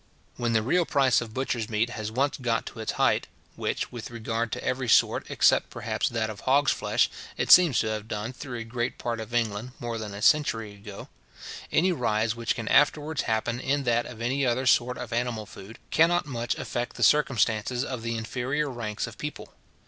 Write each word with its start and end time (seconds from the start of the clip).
When 0.35 0.53
the 0.53 0.63
real 0.63 0.83
price 0.87 1.21
of 1.21 1.31
butcher's 1.35 1.69
meat 1.69 1.91
has 1.91 2.11
once 2.11 2.35
got 2.35 2.65
to 2.65 2.79
its 2.79 2.93
height 2.93 3.27
(which, 3.55 3.91
with 3.91 4.09
regard 4.09 4.51
to 4.51 4.63
every 4.63 4.89
sort, 4.89 5.29
except 5.29 5.69
perhaps 5.69 6.09
that 6.09 6.27
of 6.27 6.39
hogs 6.39 6.71
flesh, 6.71 7.07
it 7.37 7.51
seems 7.51 7.77
to 7.81 7.87
have 7.89 8.07
done 8.07 8.33
through 8.33 8.57
a 8.57 8.63
great 8.63 8.97
part 8.97 9.19
of 9.19 9.31
England 9.31 9.73
more 9.79 9.99
than 9.99 10.15
a 10.15 10.23
century 10.23 10.73
ago), 10.73 11.07
any 11.71 11.91
rise 11.91 12.35
which 12.35 12.55
can 12.55 12.67
afterwards 12.67 13.21
happen 13.29 13.59
in 13.59 13.83
that 13.83 14.07
of 14.07 14.21
any 14.21 14.43
other 14.43 14.65
sort 14.65 14.97
of 14.97 15.13
animal 15.13 15.45
food, 15.45 15.77
cannot 15.91 16.25
much 16.25 16.55
affect 16.55 16.95
the 16.95 17.03
circumstances 17.03 17.83
of 17.85 18.01
the 18.01 18.17
inferior 18.17 18.71
ranks 18.71 19.05
of 19.05 19.19
people. 19.19 19.53